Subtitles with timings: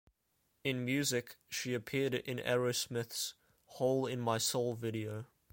[0.63, 5.25] In music, she appeared in Aerosmith's "Hole in My Soul" video.